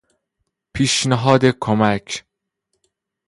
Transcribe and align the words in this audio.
پیشنهاد 0.73 1.45
کمک 1.61 2.23